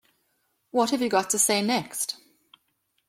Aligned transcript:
What 0.71 0.89
have 0.89 1.03
you 1.03 1.09
got 1.09 1.29
to 1.29 1.37
say 1.37 1.61
next? 1.61 2.17